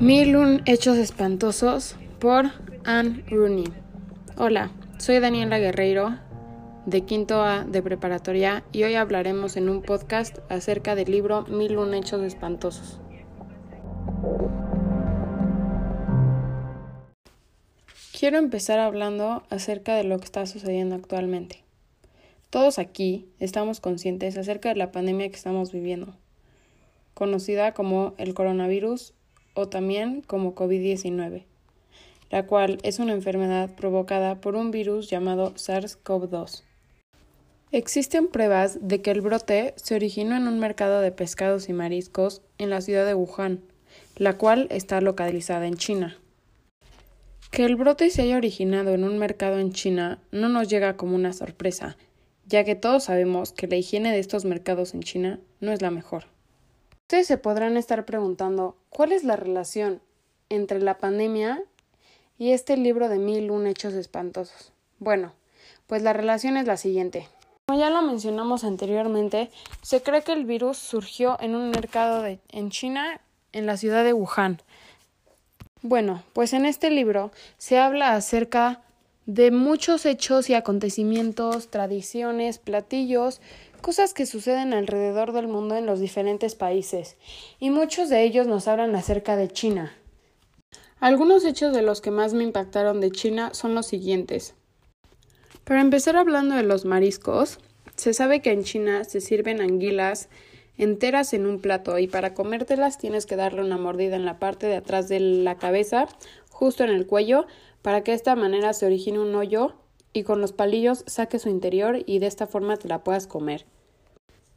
Mil 0.00 0.36
un 0.36 0.60
hechos 0.66 0.98
espantosos 0.98 1.96
por 2.18 2.50
Anne 2.84 3.24
Rooney. 3.30 3.64
Hola, 4.36 4.70
soy 4.98 5.20
Daniela 5.20 5.58
Guerreiro 5.58 6.18
de 6.84 7.00
quinto 7.06 7.42
A 7.42 7.64
de 7.64 7.82
preparatoria 7.82 8.62
y 8.72 8.82
hoy 8.82 8.94
hablaremos 8.94 9.56
en 9.56 9.70
un 9.70 9.80
podcast 9.80 10.40
acerca 10.50 10.96
del 10.96 11.10
libro 11.10 11.46
Mil 11.46 11.78
un 11.78 11.94
hechos 11.94 12.22
espantosos. 12.22 13.00
Quiero 18.18 18.36
empezar 18.36 18.78
hablando 18.78 19.44
acerca 19.48 19.94
de 19.94 20.04
lo 20.04 20.18
que 20.18 20.26
está 20.26 20.44
sucediendo 20.44 20.94
actualmente. 20.94 21.64
Todos 22.50 22.78
aquí 22.78 23.30
estamos 23.38 23.80
conscientes 23.80 24.36
acerca 24.36 24.68
de 24.68 24.76
la 24.76 24.92
pandemia 24.92 25.30
que 25.30 25.36
estamos 25.36 25.72
viviendo, 25.72 26.18
conocida 27.14 27.72
como 27.72 28.12
el 28.18 28.34
coronavirus 28.34 29.14
o 29.56 29.68
también 29.68 30.20
como 30.20 30.54
COVID-19, 30.54 31.44
la 32.30 32.46
cual 32.46 32.78
es 32.84 33.00
una 33.00 33.14
enfermedad 33.14 33.74
provocada 33.74 34.40
por 34.40 34.54
un 34.54 34.70
virus 34.70 35.10
llamado 35.10 35.54
SARS-CoV-2. 35.54 36.62
Existen 37.72 38.28
pruebas 38.28 38.78
de 38.80 39.02
que 39.02 39.10
el 39.10 39.22
brote 39.22 39.74
se 39.76 39.96
originó 39.96 40.36
en 40.36 40.46
un 40.46 40.60
mercado 40.60 41.00
de 41.00 41.10
pescados 41.10 41.68
y 41.68 41.72
mariscos 41.72 42.42
en 42.58 42.70
la 42.70 42.80
ciudad 42.80 43.04
de 43.04 43.14
Wuhan, 43.14 43.60
la 44.16 44.38
cual 44.38 44.68
está 44.70 45.00
localizada 45.00 45.66
en 45.66 45.74
China. 45.74 46.16
Que 47.50 47.64
el 47.64 47.76
brote 47.76 48.10
se 48.10 48.22
haya 48.22 48.36
originado 48.36 48.94
en 48.94 49.02
un 49.02 49.18
mercado 49.18 49.58
en 49.58 49.72
China 49.72 50.20
no 50.30 50.48
nos 50.48 50.68
llega 50.68 50.96
como 50.96 51.16
una 51.16 51.32
sorpresa, 51.32 51.96
ya 52.46 52.64
que 52.64 52.76
todos 52.76 53.04
sabemos 53.04 53.52
que 53.52 53.66
la 53.66 53.76
higiene 53.76 54.12
de 54.12 54.20
estos 54.20 54.44
mercados 54.44 54.94
en 54.94 55.00
China 55.00 55.40
no 55.60 55.72
es 55.72 55.82
la 55.82 55.90
mejor. 55.90 56.35
Ustedes 57.06 57.28
se 57.28 57.38
podrán 57.38 57.76
estar 57.76 58.04
preguntando 58.04 58.74
cuál 58.90 59.12
es 59.12 59.22
la 59.22 59.36
relación 59.36 60.00
entre 60.48 60.80
la 60.80 60.98
pandemia 60.98 61.62
y 62.36 62.50
este 62.50 62.76
libro 62.76 63.08
de 63.08 63.20
mil 63.20 63.52
un 63.52 63.68
hechos 63.68 63.94
espantosos. 63.94 64.72
Bueno, 64.98 65.32
pues 65.86 66.02
la 66.02 66.12
relación 66.12 66.56
es 66.56 66.66
la 66.66 66.76
siguiente. 66.76 67.28
Como 67.64 67.78
ya 67.78 67.90
lo 67.90 68.02
mencionamos 68.02 68.64
anteriormente, 68.64 69.52
se 69.82 70.02
cree 70.02 70.22
que 70.22 70.32
el 70.32 70.46
virus 70.46 70.78
surgió 70.78 71.36
en 71.38 71.54
un 71.54 71.70
mercado 71.70 72.22
de, 72.22 72.40
en 72.50 72.70
China, 72.70 73.20
en 73.52 73.66
la 73.66 73.76
ciudad 73.76 74.02
de 74.02 74.12
Wuhan. 74.12 74.60
Bueno, 75.82 76.24
pues 76.32 76.54
en 76.54 76.66
este 76.66 76.90
libro 76.90 77.30
se 77.56 77.78
habla 77.78 78.16
acerca 78.16 78.80
de 79.26 79.52
muchos 79.52 80.06
hechos 80.06 80.50
y 80.50 80.54
acontecimientos, 80.54 81.68
tradiciones, 81.68 82.58
platillos, 82.58 83.40
cosas 83.76 84.14
que 84.14 84.26
suceden 84.26 84.72
alrededor 84.72 85.32
del 85.32 85.48
mundo 85.48 85.76
en 85.76 85.86
los 85.86 86.00
diferentes 86.00 86.54
países, 86.54 87.16
y 87.58 87.70
muchos 87.70 88.08
de 88.08 88.22
ellos 88.22 88.46
nos 88.46 88.68
hablan 88.68 88.94
acerca 88.94 89.36
de 89.36 89.48
China. 89.48 89.92
Algunos 90.98 91.44
hechos 91.44 91.74
de 91.74 91.82
los 91.82 92.00
que 92.00 92.10
más 92.10 92.34
me 92.34 92.44
impactaron 92.44 93.00
de 93.00 93.10
China 93.10 93.50
son 93.52 93.74
los 93.74 93.86
siguientes. 93.86 94.54
Para 95.64 95.80
empezar 95.80 96.16
hablando 96.16 96.54
de 96.54 96.62
los 96.62 96.84
mariscos, 96.84 97.58
se 97.96 98.14
sabe 98.14 98.40
que 98.40 98.52
en 98.52 98.64
China 98.64 99.04
se 99.04 99.20
sirven 99.20 99.60
anguilas 99.60 100.28
enteras 100.78 101.32
en 101.32 101.46
un 101.46 101.60
plato 101.60 101.98
y 101.98 102.06
para 102.06 102.34
comértelas 102.34 102.98
tienes 102.98 103.26
que 103.26 103.36
darle 103.36 103.62
una 103.62 103.78
mordida 103.78 104.16
en 104.16 104.24
la 104.24 104.38
parte 104.38 104.66
de 104.66 104.76
atrás 104.76 105.08
de 105.08 105.20
la 105.20 105.56
cabeza, 105.56 106.06
justo 106.50 106.84
en 106.84 106.90
el 106.90 107.06
cuello, 107.06 107.46
para 107.82 108.02
que 108.02 108.12
de 108.12 108.16
esta 108.16 108.36
manera 108.36 108.72
se 108.72 108.86
origine 108.86 109.18
un 109.18 109.34
hoyo 109.34 109.74
y 110.16 110.22
con 110.22 110.40
los 110.40 110.54
palillos 110.54 111.04
saque 111.06 111.38
su 111.38 111.50
interior 111.50 111.98
y 112.06 112.20
de 112.20 112.26
esta 112.26 112.46
forma 112.46 112.78
te 112.78 112.88
la 112.88 113.04
puedas 113.04 113.26
comer. 113.26 113.66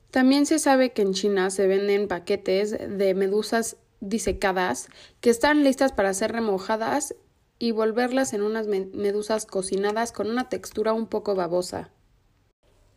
También 0.09 0.45
se 0.45 0.57
sabe 0.57 0.93
que 0.93 1.01
en 1.01 1.13
China 1.13 1.49
se 1.49 1.67
venden 1.67 2.07
paquetes 2.07 2.71
de 2.71 3.13
medusas 3.13 3.75
disecadas 3.99 4.87
que 5.19 5.29
están 5.29 5.65
listas 5.65 5.91
para 5.91 6.13
ser 6.13 6.31
remojadas 6.31 7.13
y 7.59 7.71
volverlas 7.71 8.31
en 8.31 8.41
unas 8.41 8.67
medusas 8.67 9.45
cocinadas 9.45 10.13
con 10.13 10.29
una 10.29 10.47
textura 10.47 10.93
un 10.93 11.07
poco 11.07 11.35
babosa. 11.35 11.91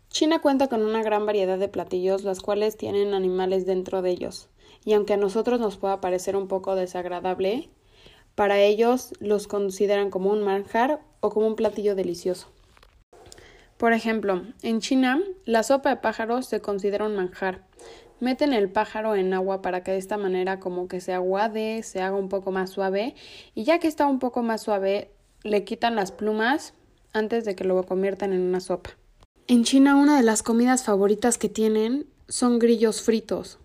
China 0.08 0.40
cuenta 0.40 0.68
con 0.68 0.84
una 0.84 1.02
gran 1.02 1.26
variedad 1.26 1.58
de 1.58 1.68
platillos, 1.68 2.22
las 2.22 2.38
cuales 2.38 2.76
tienen 2.76 3.12
animales 3.12 3.66
dentro 3.66 4.02
de 4.02 4.10
ellos, 4.10 4.50
y 4.84 4.92
aunque 4.92 5.14
a 5.14 5.16
nosotros 5.16 5.58
nos 5.58 5.78
pueda 5.78 6.00
parecer 6.00 6.36
un 6.36 6.46
poco 6.46 6.76
desagradable, 6.76 7.70
para 8.36 8.60
ellos 8.60 9.14
los 9.18 9.48
consideran 9.48 10.10
como 10.10 10.30
un 10.30 10.42
manjar 10.42 11.00
o 11.20 11.30
como 11.30 11.46
un 11.46 11.56
platillo 11.56 11.94
delicioso. 11.94 12.48
Por 13.82 13.92
ejemplo, 13.92 14.42
en 14.62 14.80
China, 14.80 15.20
la 15.44 15.64
sopa 15.64 15.90
de 15.90 15.96
pájaros 15.96 16.46
se 16.46 16.60
considera 16.60 17.04
un 17.04 17.16
manjar. 17.16 17.66
Meten 18.20 18.52
el 18.52 18.70
pájaro 18.70 19.16
en 19.16 19.34
agua 19.34 19.60
para 19.60 19.82
que 19.82 19.90
de 19.90 19.98
esta 19.98 20.16
manera 20.16 20.60
como 20.60 20.86
que 20.86 21.00
se 21.00 21.12
aguade, 21.12 21.82
se 21.82 22.00
haga 22.00 22.14
un 22.14 22.28
poco 22.28 22.52
más 22.52 22.70
suave 22.70 23.16
y 23.56 23.64
ya 23.64 23.80
que 23.80 23.88
está 23.88 24.06
un 24.06 24.20
poco 24.20 24.44
más 24.44 24.62
suave, 24.62 25.10
le 25.42 25.64
quitan 25.64 25.96
las 25.96 26.12
plumas 26.12 26.74
antes 27.12 27.44
de 27.44 27.56
que 27.56 27.64
lo 27.64 27.82
conviertan 27.82 28.32
en 28.32 28.42
una 28.42 28.60
sopa. 28.60 28.90
En 29.48 29.64
China 29.64 29.96
una 29.96 30.16
de 30.16 30.22
las 30.22 30.44
comidas 30.44 30.84
favoritas 30.84 31.36
que 31.36 31.48
tienen 31.48 32.06
son 32.28 32.60
grillos 32.60 33.02
fritos. 33.02 33.58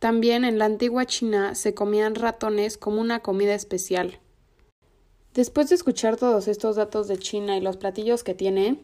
También 0.00 0.44
en 0.44 0.58
la 0.58 0.64
antigua 0.64 1.06
China 1.06 1.54
se 1.54 1.72
comían 1.72 2.16
ratones 2.16 2.76
como 2.76 3.00
una 3.00 3.20
comida 3.20 3.54
especial. 3.54 4.18
Después 5.34 5.68
de 5.68 5.76
escuchar 5.76 6.16
todos 6.16 6.48
estos 6.48 6.74
datos 6.74 7.06
de 7.06 7.16
China 7.16 7.56
y 7.56 7.60
los 7.60 7.76
platillos 7.76 8.24
que 8.24 8.34
tiene, 8.34 8.80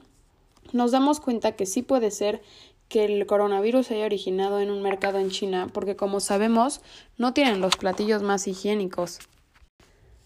nos 0.72 0.92
damos 0.92 1.20
cuenta 1.20 1.52
que 1.52 1.66
sí 1.66 1.82
puede 1.82 2.10
ser 2.10 2.42
que 2.88 3.04
el 3.04 3.26
coronavirus 3.26 3.90
haya 3.90 4.04
originado 4.04 4.60
en 4.60 4.70
un 4.70 4.82
mercado 4.82 5.18
en 5.18 5.30
China, 5.30 5.68
porque 5.72 5.96
como 5.96 6.20
sabemos, 6.20 6.82
no 7.16 7.32
tienen 7.32 7.60
los 7.60 7.76
platillos 7.76 8.22
más 8.22 8.46
higiénicos. 8.46 9.20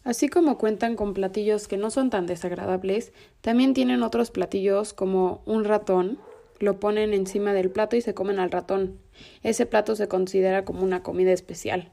Así 0.02 0.28
como 0.28 0.58
cuentan 0.58 0.96
con 0.96 1.14
platillos 1.14 1.68
que 1.68 1.76
no 1.76 1.90
son 1.90 2.10
tan 2.10 2.26
desagradables, 2.26 3.12
también 3.40 3.74
tienen 3.74 4.02
otros 4.02 4.30
platillos 4.30 4.92
como 4.92 5.42
un 5.46 5.64
ratón, 5.64 6.18
lo 6.58 6.78
ponen 6.78 7.12
encima 7.12 7.52
del 7.52 7.70
plato 7.70 7.96
y 7.96 8.00
se 8.00 8.14
comen 8.14 8.38
al 8.38 8.50
ratón. 8.50 8.98
Ese 9.42 9.66
plato 9.66 9.96
se 9.96 10.08
considera 10.08 10.64
como 10.64 10.82
una 10.82 11.02
comida 11.02 11.32
especial. 11.32 11.90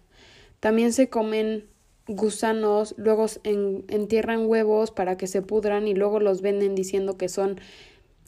También 0.59 0.93
se 0.93 1.09
comen 1.09 1.65
gusanos, 2.07 2.95
luego 2.97 3.25
entierran 3.43 4.45
huevos 4.45 4.91
para 4.91 5.17
que 5.17 5.27
se 5.27 5.41
pudran 5.41 5.87
y 5.87 5.93
luego 5.93 6.19
los 6.19 6.41
venden 6.41 6.75
diciendo 6.75 7.17
que 7.17 7.29
son 7.29 7.59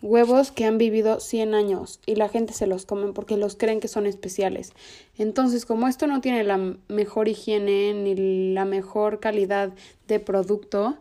huevos 0.05 0.51
que 0.51 0.65
han 0.65 0.77
vivido 0.77 1.19
100 1.19 1.53
años 1.53 1.99
y 2.05 2.15
la 2.15 2.29
gente 2.29 2.53
se 2.53 2.67
los 2.67 2.85
comen 2.85 3.13
porque 3.13 3.37
los 3.37 3.55
creen 3.55 3.79
que 3.79 3.87
son 3.87 4.05
especiales. 4.05 4.71
Entonces, 5.17 5.65
como 5.65 5.87
esto 5.87 6.07
no 6.07 6.21
tiene 6.21 6.43
la 6.43 6.57
mejor 6.87 7.27
higiene 7.27 7.93
ni 7.93 8.53
la 8.53 8.65
mejor 8.65 9.19
calidad 9.19 9.73
de 10.07 10.19
producto, 10.19 10.97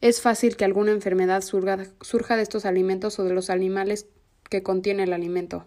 es 0.00 0.20
fácil 0.20 0.56
que 0.56 0.64
alguna 0.64 0.92
enfermedad 0.92 1.42
surja, 1.42 1.86
surja 2.00 2.36
de 2.36 2.42
estos 2.42 2.64
alimentos 2.64 3.18
o 3.18 3.24
de 3.24 3.34
los 3.34 3.50
animales 3.50 4.06
que 4.48 4.62
contiene 4.62 5.02
el 5.02 5.12
alimento. 5.12 5.66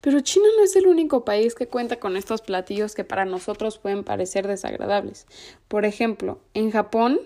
Pero 0.00 0.20
China 0.20 0.46
no 0.56 0.62
es 0.62 0.76
el 0.76 0.86
único 0.86 1.24
país 1.24 1.54
que 1.54 1.66
cuenta 1.66 1.98
con 1.98 2.16
estos 2.16 2.42
platillos 2.42 2.94
que 2.94 3.04
para 3.04 3.24
nosotros 3.24 3.78
pueden 3.78 4.04
parecer 4.04 4.46
desagradables. 4.46 5.26
Por 5.66 5.84
ejemplo, 5.84 6.40
en 6.54 6.70
Japón 6.70 7.18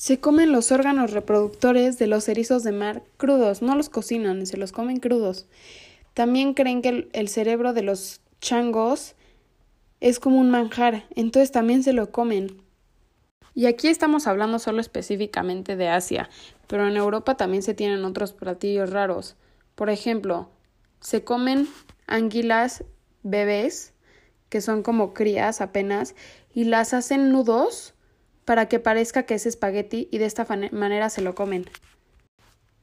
se 0.00 0.18
comen 0.18 0.50
los 0.50 0.72
órganos 0.72 1.10
reproductores 1.10 1.98
de 1.98 2.06
los 2.06 2.26
erizos 2.30 2.64
de 2.64 2.72
mar 2.72 3.02
crudos, 3.18 3.60
no 3.60 3.76
los 3.76 3.90
cocinan, 3.90 4.46
se 4.46 4.56
los 4.56 4.72
comen 4.72 4.98
crudos. 4.98 5.46
También 6.14 6.54
creen 6.54 6.80
que 6.80 7.10
el, 7.12 7.28
cerebro 7.28 7.74
de 7.74 7.82
los 7.82 8.22
changos 8.40 9.14
es 10.00 10.18
como 10.18 10.40
un 10.40 10.50
manjar, 10.50 11.04
entonces 11.16 11.52
también 11.52 11.82
se 11.82 11.92
lo 11.92 12.12
comen. 12.12 12.62
Y 13.54 13.66
aquí 13.66 13.88
estamos 13.88 14.26
hablando 14.26 14.58
solo 14.58 14.80
específicamente 14.80 15.76
de 15.76 15.88
Asia, 15.88 16.30
pero 16.66 16.88
en 16.88 16.96
Europa 16.96 17.36
también 17.36 17.62
se 17.62 17.74
tienen 17.74 18.02
otros 18.06 18.32
platillos 18.32 18.88
raros. 18.88 19.36
Por 19.74 19.90
ejemplo, 19.90 20.48
se 21.00 21.24
comen 21.24 21.68
anguilas 22.06 22.84
bebés, 23.22 23.92
que 24.48 24.62
son 24.62 24.82
como 24.82 25.12
crías 25.12 25.60
apenas, 25.60 26.14
y 26.54 26.64
las 26.64 26.94
hacen 26.94 27.30
nudos 27.32 27.92
para 28.44 28.66
que 28.66 28.80
parezca 28.80 29.24
que 29.24 29.34
es 29.34 29.46
espagueti 29.46 30.08
y 30.10 30.18
de 30.18 30.26
esta 30.26 30.46
manera 30.72 31.10
se 31.10 31.22
lo 31.22 31.34
comen. 31.34 31.66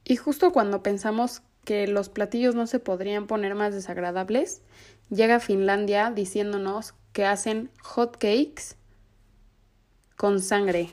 Y 0.04 0.16
justo 0.16 0.52
cuando 0.52 0.82
pensamos 0.82 1.42
que 1.64 1.86
los 1.86 2.08
platillos 2.08 2.54
no 2.54 2.66
se 2.66 2.78
podrían 2.78 3.26
poner 3.26 3.54
más 3.54 3.74
desagradables, 3.74 4.62
llega 5.10 5.40
Finlandia 5.40 6.10
diciéndonos 6.10 6.94
que 7.12 7.26
hacen 7.26 7.70
hot 7.82 8.12
cakes 8.12 8.76
con 10.16 10.40
sangre. 10.40 10.90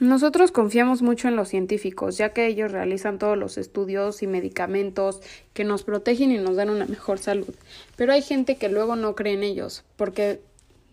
Nosotros 0.00 0.50
confiamos 0.50 1.02
mucho 1.02 1.28
en 1.28 1.36
los 1.36 1.48
científicos, 1.48 2.16
ya 2.16 2.32
que 2.32 2.46
ellos 2.46 2.72
realizan 2.72 3.18
todos 3.18 3.38
los 3.38 3.56
estudios 3.58 4.22
y 4.22 4.26
medicamentos 4.26 5.20
que 5.52 5.64
nos 5.64 5.84
protegen 5.84 6.32
y 6.32 6.38
nos 6.38 6.56
dan 6.56 6.70
una 6.70 6.86
mejor 6.86 7.18
salud. 7.18 7.54
Pero 7.96 8.12
hay 8.12 8.20
gente 8.20 8.56
que 8.56 8.68
luego 8.68 8.96
no 8.96 9.14
cree 9.14 9.34
en 9.34 9.44
ellos, 9.44 9.84
porque 9.96 10.40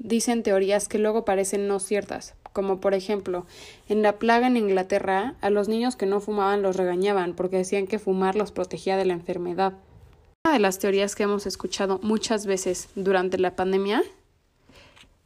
dicen 0.04 0.44
teorías 0.44 0.88
que 0.88 0.98
luego 0.98 1.26
parecen 1.26 1.68
no 1.68 1.80
ciertas, 1.80 2.36
como 2.54 2.80
por 2.80 2.94
ejemplo, 2.94 3.46
en 3.88 4.02
la 4.02 4.18
plaga 4.18 4.48
en 4.48 4.58
Inglaterra, 4.58 5.36
a 5.42 5.50
los 5.50 5.68
niños 5.68 5.96
que 5.96 6.06
no 6.06 6.20
fumaban 6.20 6.62
los 6.62 6.76
regañaban 6.76 7.34
porque 7.34 7.58
decían 7.58 7.88
que 7.88 8.00
fumar 8.00 8.36
los 8.36 8.52
protegía 8.52 8.98
de 8.98 9.06
la 9.06 9.14
enfermedad. 9.14 9.74
Una 10.46 10.54
de 10.54 10.60
las 10.60 10.80
teorías 10.80 11.16
que 11.16 11.24
hemos 11.24 11.46
escuchado 11.46 12.00
muchas 12.02 12.46
veces 12.46 12.90
durante 12.96 13.38
la 13.38 13.56
pandemia 13.56 14.04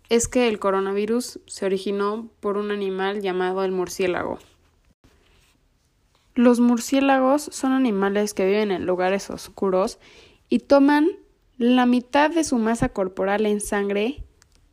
es 0.10 0.28
que 0.28 0.48
el 0.48 0.60
coronavirus 0.60 1.40
se 1.48 1.66
originó 1.66 2.30
por 2.40 2.58
un 2.58 2.72
animal 2.72 3.22
llamado 3.22 3.64
el 3.64 3.72
murciélago. 3.72 4.40
Los 6.36 6.60
murciélagos 6.60 7.44
son 7.44 7.72
animales 7.72 8.34
que 8.34 8.46
viven 8.46 8.72
en 8.72 8.86
lugares 8.86 9.30
oscuros 9.30 10.00
y 10.50 10.60
toman 10.60 11.10
la 11.58 11.86
mitad 11.86 12.30
de 12.30 12.44
su 12.44 12.58
masa 12.58 12.90
corporal 12.90 13.46
en 13.46 13.62
sangre 13.62 14.22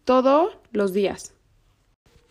todos 0.05 0.57
los 0.73 0.93
días. 0.93 1.35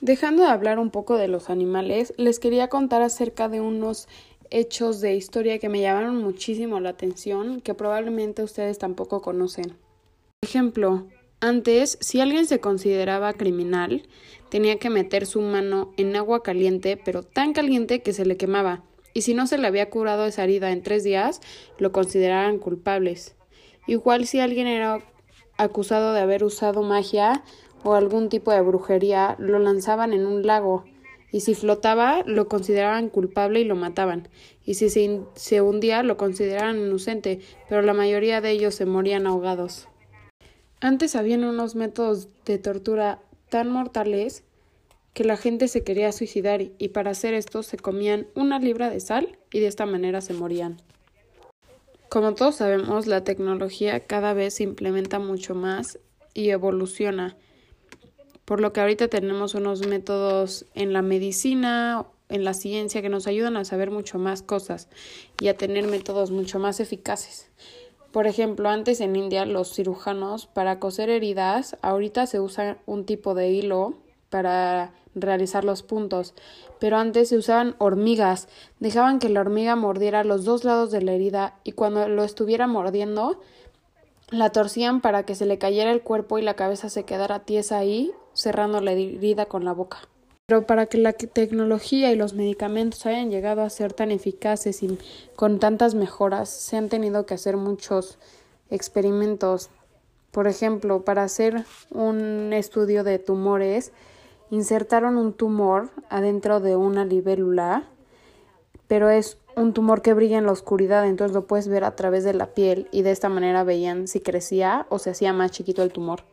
Dejando 0.01 0.43
de 0.43 0.49
hablar 0.49 0.79
un 0.79 0.89
poco 0.89 1.15
de 1.15 1.27
los 1.27 1.49
animales, 1.49 2.13
les 2.17 2.39
quería 2.39 2.67
contar 2.67 3.01
acerca 3.01 3.49
de 3.49 3.61
unos 3.61 4.07
hechos 4.49 4.99
de 4.99 5.15
historia 5.15 5.59
que 5.59 5.69
me 5.69 5.79
llamaron 5.79 6.17
muchísimo 6.17 6.79
la 6.79 6.89
atención, 6.89 7.61
que 7.61 7.73
probablemente 7.73 8.43
ustedes 8.43 8.77
tampoco 8.79 9.21
conocen. 9.21 9.77
Por 10.39 10.49
ejemplo, 10.49 11.07
antes, 11.39 11.97
si 12.01 12.19
alguien 12.19 12.45
se 12.45 12.59
consideraba 12.59 13.33
criminal, 13.33 14.03
tenía 14.49 14.77
que 14.77 14.89
meter 14.89 15.25
su 15.25 15.39
mano 15.41 15.93
en 15.97 16.15
agua 16.15 16.43
caliente, 16.43 16.97
pero 16.97 17.23
tan 17.23 17.53
caliente 17.53 18.01
que 18.01 18.11
se 18.11 18.25
le 18.25 18.37
quemaba, 18.37 18.83
y 19.13 19.21
si 19.21 19.33
no 19.33 19.47
se 19.47 19.57
le 19.57 19.67
había 19.67 19.89
curado 19.89 20.25
esa 20.25 20.43
herida 20.43 20.71
en 20.71 20.83
tres 20.83 21.03
días, 21.03 21.41
lo 21.77 21.91
consideraban 21.91 22.57
culpables. 22.57 23.35
Igual 23.87 24.25
si 24.25 24.39
alguien 24.39 24.67
era 24.67 24.99
acusado 25.61 26.13
de 26.13 26.21
haber 26.21 26.43
usado 26.43 26.81
magia 26.81 27.43
o 27.83 27.93
algún 27.93 28.29
tipo 28.29 28.51
de 28.51 28.61
brujería, 28.61 29.35
lo 29.39 29.59
lanzaban 29.59 30.13
en 30.13 30.25
un 30.25 30.45
lago 30.45 30.85
y 31.31 31.41
si 31.41 31.55
flotaba 31.55 32.23
lo 32.25 32.47
consideraban 32.47 33.09
culpable 33.09 33.61
y 33.61 33.63
lo 33.63 33.75
mataban, 33.75 34.27
y 34.65 34.73
si 34.75 34.89
se, 34.89 35.61
hundía 35.61 36.03
lo 36.03 36.17
consideraban 36.17 36.77
inocente, 36.77 37.39
pero 37.69 37.81
la 37.81 37.93
mayoría 37.93 38.41
de 38.41 38.51
ellos 38.51 38.75
se 38.75 38.85
morían 38.85 39.27
ahogados. 39.27 39.87
Antes 40.81 41.15
habían 41.15 41.43
unos 41.43 41.75
métodos 41.75 42.27
de 42.45 42.57
tortura 42.57 43.19
tan 43.49 43.69
mortales 43.69 44.43
que 45.13 45.23
la 45.23 45.37
gente 45.37 45.67
se 45.67 45.83
quería 45.83 46.11
suicidar 46.11 46.61
y 46.77 46.89
para 46.89 47.11
hacer 47.11 47.33
esto 47.33 47.63
se 47.63 47.77
comían 47.77 48.27
una 48.35 48.59
libra 48.59 48.89
de 48.89 48.99
sal 48.99 49.37
y 49.51 49.59
de 49.59 49.67
esta 49.67 49.85
manera 49.85 50.21
se 50.21 50.33
morían. 50.33 50.77
Como 52.11 52.33
todos 52.33 52.55
sabemos, 52.55 53.07
la 53.07 53.23
tecnología 53.23 54.01
cada 54.01 54.33
vez 54.33 54.55
se 54.55 54.63
implementa 54.63 55.17
mucho 55.17 55.55
más 55.55 55.97
y 56.33 56.49
evoluciona 56.49 57.37
por 58.43 58.59
lo 58.59 58.73
que 58.73 58.81
ahorita 58.81 59.07
tenemos 59.07 59.55
unos 59.55 59.87
métodos 59.87 60.65
en 60.73 60.91
la 60.91 61.01
medicina, 61.01 62.05
en 62.27 62.43
la 62.43 62.53
ciencia, 62.53 63.01
que 63.01 63.07
nos 63.07 63.27
ayudan 63.27 63.55
a 63.55 63.63
saber 63.63 63.91
mucho 63.91 64.19
más 64.19 64.41
cosas 64.41 64.89
y 65.39 65.47
a 65.47 65.55
tener 65.55 65.87
métodos 65.87 66.31
mucho 66.31 66.59
más 66.59 66.81
eficaces. 66.81 67.49
Por 68.11 68.27
ejemplo, 68.27 68.67
antes 68.67 68.99
en 68.99 69.15
India 69.15 69.45
los 69.45 69.73
cirujanos 69.73 70.47
para 70.47 70.79
coser 70.79 71.09
heridas, 71.09 71.77
ahorita 71.81 72.27
se 72.27 72.41
usa 72.41 72.77
un 72.85 73.05
tipo 73.05 73.35
de 73.35 73.51
hilo 73.51 73.95
para 74.31 74.93
realizar 75.13 75.63
los 75.63 75.83
puntos, 75.83 76.33
pero 76.79 76.97
antes 76.97 77.29
se 77.29 77.37
usaban 77.37 77.75
hormigas, 77.77 78.47
dejaban 78.79 79.19
que 79.19 79.29
la 79.29 79.41
hormiga 79.41 79.75
mordiera 79.75 80.23
los 80.23 80.45
dos 80.45 80.63
lados 80.63 80.89
de 80.89 81.03
la 81.03 81.11
herida 81.11 81.53
y 81.63 81.73
cuando 81.73 82.07
lo 82.07 82.23
estuviera 82.23 82.65
mordiendo 82.65 83.39
la 84.31 84.49
torcían 84.51 85.01
para 85.01 85.23
que 85.23 85.35
se 85.35 85.45
le 85.45 85.59
cayera 85.59 85.91
el 85.91 86.01
cuerpo 86.01 86.39
y 86.39 86.41
la 86.41 86.55
cabeza 86.55 86.89
se 86.89 87.03
quedara 87.03 87.39
tiesa 87.39 87.77
ahí 87.77 88.11
cerrando 88.33 88.79
la 88.81 88.93
herida 88.93 89.45
con 89.45 89.65
la 89.65 89.73
boca. 89.73 89.99
Pero 90.47 90.65
para 90.65 90.85
que 90.85 90.97
la 90.97 91.13
tecnología 91.13 92.11
y 92.11 92.15
los 92.15 92.33
medicamentos 92.33 93.05
hayan 93.05 93.29
llegado 93.29 93.61
a 93.61 93.69
ser 93.69 93.93
tan 93.93 94.11
eficaces 94.11 94.83
y 94.83 94.97
con 95.35 95.59
tantas 95.59 95.95
mejoras, 95.95 96.49
se 96.49 96.77
han 96.77 96.89
tenido 96.89 97.25
que 97.25 97.33
hacer 97.33 97.57
muchos 97.57 98.17
experimentos. 98.69 99.69
Por 100.31 100.47
ejemplo, 100.47 101.03
para 101.03 101.23
hacer 101.23 101.65
un 101.91 102.51
estudio 102.53 103.03
de 103.03 103.19
tumores, 103.19 103.91
insertaron 104.51 105.17
un 105.17 105.33
tumor 105.33 105.89
adentro 106.09 106.59
de 106.59 106.75
una 106.75 107.05
libélula, 107.05 107.85
pero 108.87 109.09
es 109.09 109.37
un 109.55 109.73
tumor 109.73 110.01
que 110.01 110.13
brilla 110.13 110.37
en 110.37 110.45
la 110.45 110.51
oscuridad, 110.51 111.07
entonces 111.07 111.33
lo 111.33 111.47
puedes 111.47 111.67
ver 111.67 111.83
a 111.83 111.95
través 111.95 112.23
de 112.23 112.33
la 112.33 112.47
piel 112.47 112.87
y 112.91 113.01
de 113.01 113.11
esta 113.11 113.29
manera 113.29 113.63
veían 113.63 114.07
si 114.07 114.19
crecía 114.19 114.85
o 114.89 114.99
se 114.99 115.09
hacía 115.09 115.33
más 115.33 115.51
chiquito 115.51 115.81
el 115.81 115.91
tumor. 115.91 116.23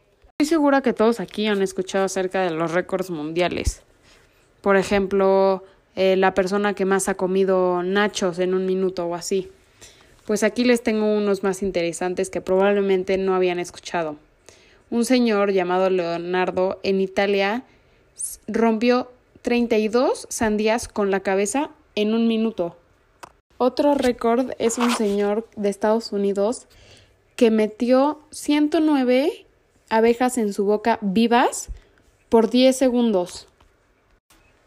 Estoy 0.40 0.56
segura 0.56 0.82
que 0.82 0.92
todos 0.92 1.20
aquí 1.20 1.46
han 1.46 1.62
escuchado 1.62 2.04
acerca 2.04 2.42
de 2.42 2.50
los 2.50 2.72
récords 2.72 3.10
mundiales. 3.10 3.82
Por 4.60 4.76
ejemplo, 4.76 5.62
eh, 5.94 6.16
la 6.16 6.34
persona 6.34 6.74
que 6.74 6.84
más 6.84 7.08
ha 7.08 7.14
comido 7.14 7.82
nachos 7.82 8.38
en 8.38 8.54
un 8.54 8.66
minuto 8.66 9.06
o 9.06 9.14
así. 9.14 9.50
Pues 10.26 10.42
aquí 10.42 10.64
les 10.64 10.82
tengo 10.82 11.06
unos 11.06 11.42
más 11.42 11.62
interesantes 11.62 12.30
que 12.30 12.40
probablemente 12.40 13.16
no 13.16 13.34
habían 13.34 13.58
escuchado. 13.58 14.16
Un 14.90 15.04
señor 15.04 15.52
llamado 15.52 15.90
Leonardo 15.90 16.78
en 16.82 17.00
Italia 17.00 17.64
rompió 18.46 19.10
32 19.42 20.26
sandías 20.28 20.88
con 20.88 21.10
la 21.10 21.20
cabeza 21.20 21.70
en 21.94 22.14
un 22.14 22.28
minuto. 22.28 22.76
Otro 23.56 23.94
récord 23.94 24.52
es 24.58 24.78
un 24.78 24.90
señor 24.90 25.48
de 25.56 25.68
Estados 25.68 26.12
Unidos 26.12 26.66
que 27.36 27.50
metió 27.50 28.20
109 28.30 29.46
abejas 29.88 30.38
en 30.38 30.52
su 30.52 30.64
boca 30.64 30.98
vivas 31.02 31.68
por 32.28 32.50
10 32.50 32.76
segundos. 32.76 33.48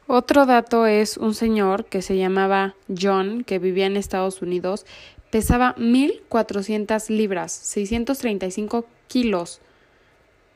Otro 0.07 0.45
dato 0.45 0.88
es 0.88 1.15
un 1.18 1.33
señor 1.33 1.86
que 1.86 2.01
se 2.01 2.18
llamaba 2.18 2.75
John, 2.89 3.44
que 3.45 3.59
vivía 3.59 3.86
en 3.86 3.95
Estados 3.95 4.42
Unidos, 4.42 4.86
pesaba 5.30 5.74
1.400 5.77 7.09
libras, 7.09 7.54
635 7.54 8.86
kilos. 9.07 9.62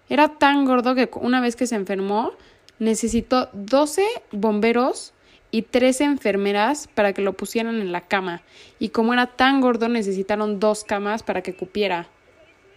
Era 0.10 0.38
tan 0.38 0.66
gordo 0.66 0.94
que 0.94 1.10
una 1.16 1.40
vez 1.42 1.56
que 1.56 1.68
se 1.68 1.76
enfermó, 1.76 2.34
necesitó 2.80 3.50
12 3.54 4.04
bomberos 4.32 5.14
y 5.52 5.62
13 5.62 6.04
enfermeras 6.04 6.90
para 6.94 7.14
que 7.14 7.22
lo 7.22 7.34
pusieran 7.34 7.80
en 7.80 7.92
la 7.92 8.02
cama. 8.02 8.42
Y 8.80 8.90
como 8.90 9.14
era 9.14 9.28
tan 9.28 9.62
gordo, 9.62 9.88
necesitaron 9.88 10.60
dos 10.60 10.84
camas 10.84 11.24
para 11.24 11.42
que 11.42 11.56
cupiera. 11.56 12.10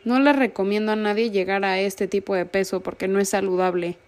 No 0.05 0.21
le 0.21 0.33
recomiendo 0.33 0.93
a 0.93 0.97
nadie 0.97 1.31
llegar 1.31 1.65
a 1.65 1.81
este 1.81 2.07
tipo 2.07 2.35
de 2.35 2.47
peso 2.47 2.81
porque 2.81 3.09
no 3.09 3.19
es 3.19 3.31
saludable. 3.31 3.99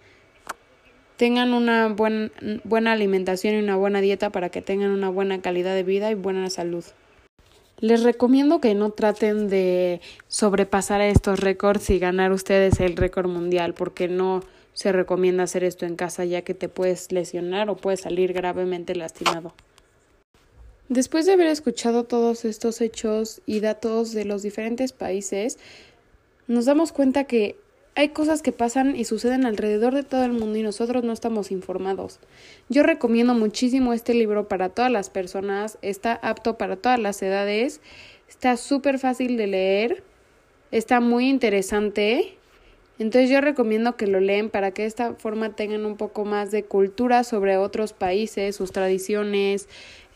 Tengan 1.17 1.53
una 1.53 1.87
buena 1.89 2.91
alimentación 2.91 3.55
y 3.55 3.59
una 3.59 3.75
buena 3.75 4.01
dieta 4.01 4.29
para 4.31 4.49
que 4.49 4.61
tengan 4.61 4.91
una 4.91 5.09
buena 5.09 5.41
calidad 5.41 5.75
de 5.75 5.83
vida 5.83 6.09
y 6.09 6.15
buena 6.15 6.49
salud. 6.49 6.85
Les 7.79 8.03
recomiendo 8.03 8.61
que 8.61 8.73
no 8.73 8.91
traten 8.91 9.49
de 9.49 10.01
sobrepasar 10.27 11.01
estos 11.01 11.39
récords 11.39 11.89
y 11.89 11.99
ganar 11.99 12.31
ustedes 12.31 12.79
el 12.79 12.95
récord 12.95 13.27
mundial 13.27 13.73
porque 13.73 14.07
no 14.07 14.43
se 14.73 14.91
recomienda 14.91 15.43
hacer 15.43 15.63
esto 15.63 15.85
en 15.85 15.95
casa 15.95 16.25
ya 16.25 16.41
que 16.41 16.53
te 16.53 16.69
puedes 16.69 17.11
lesionar 17.11 17.69
o 17.69 17.77
puedes 17.77 18.01
salir 18.01 18.33
gravemente 18.33 18.95
lastimado. 18.95 19.53
Después 20.89 21.25
de 21.25 21.33
haber 21.33 21.47
escuchado 21.47 22.03
todos 22.03 22.43
estos 22.43 22.81
hechos 22.81 23.41
y 23.45 23.61
datos 23.61 24.11
de 24.11 24.25
los 24.25 24.41
diferentes 24.41 24.91
países, 24.91 25.57
nos 26.47 26.65
damos 26.65 26.91
cuenta 26.91 27.23
que 27.23 27.55
hay 27.95 28.09
cosas 28.09 28.41
que 28.41 28.51
pasan 28.51 28.95
y 28.95 29.05
suceden 29.05 29.45
alrededor 29.45 29.93
de 29.93 30.03
todo 30.03 30.23
el 30.23 30.31
mundo 30.31 30.57
y 30.57 30.63
nosotros 30.63 31.03
no 31.03 31.11
estamos 31.11 31.51
informados. 31.51 32.19
Yo 32.69 32.83
recomiendo 32.83 33.33
muchísimo 33.33 33.93
este 33.93 34.13
libro 34.13 34.47
para 34.47 34.69
todas 34.69 34.91
las 34.91 35.09
personas, 35.09 35.77
está 35.81 36.13
apto 36.13 36.57
para 36.57 36.77
todas 36.77 36.99
las 36.99 37.21
edades, 37.21 37.81
está 38.29 38.55
súper 38.55 38.97
fácil 38.97 39.35
de 39.37 39.47
leer, 39.47 40.03
está 40.71 40.99
muy 40.99 41.29
interesante. 41.29 42.37
Entonces 43.01 43.31
yo 43.31 43.41
recomiendo 43.41 43.97
que 43.97 44.05
lo 44.05 44.19
leen 44.19 44.51
para 44.51 44.69
que 44.69 44.83
de 44.83 44.87
esta 44.87 45.15
forma 45.15 45.55
tengan 45.55 45.87
un 45.87 45.97
poco 45.97 46.23
más 46.23 46.51
de 46.51 46.63
cultura 46.63 47.23
sobre 47.23 47.57
otros 47.57 47.93
países, 47.93 48.55
sus 48.55 48.71
tradiciones, 48.71 49.67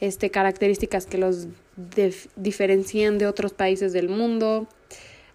este, 0.02 0.30
características 0.30 1.08
que 1.08 1.18
los 1.18 1.48
diferencian 2.36 3.18
de 3.18 3.26
otros 3.26 3.54
países 3.54 3.92
del 3.92 4.08
mundo. 4.08 4.68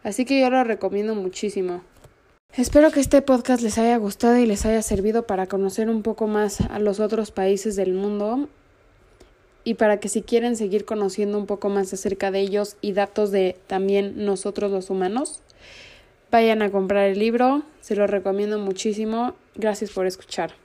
Así 0.04 0.24
que 0.24 0.40
yo 0.40 0.48
lo 0.48 0.62
recomiendo 0.62 1.16
muchísimo. 1.16 1.82
Espero 2.56 2.92
que 2.92 3.00
este 3.00 3.20
podcast 3.20 3.64
les 3.64 3.78
haya 3.78 3.96
gustado 3.96 4.38
y 4.38 4.46
les 4.46 4.64
haya 4.64 4.80
servido 4.80 5.26
para 5.26 5.48
conocer 5.48 5.90
un 5.90 6.02
poco 6.02 6.28
más 6.28 6.60
a 6.60 6.78
los 6.78 7.00
otros 7.00 7.32
países 7.32 7.74
del 7.74 7.94
mundo 7.94 8.48
y 9.64 9.74
para 9.74 9.98
que 9.98 10.08
si 10.08 10.22
quieren 10.22 10.54
seguir 10.54 10.84
conociendo 10.84 11.36
un 11.36 11.46
poco 11.46 11.68
más 11.68 11.92
acerca 11.92 12.30
de 12.30 12.38
ellos 12.42 12.76
y 12.80 12.92
datos 12.92 13.32
de 13.32 13.56
también 13.66 14.24
nosotros 14.24 14.70
los 14.70 14.88
humanos, 14.88 15.42
vayan 16.30 16.62
a 16.62 16.70
comprar 16.70 17.08
el 17.08 17.18
libro, 17.18 17.62
se 17.80 17.96
lo 17.96 18.06
recomiendo 18.06 18.58
muchísimo. 18.58 19.34
Gracias 19.54 19.90
por 19.90 20.06
escuchar. 20.06 20.59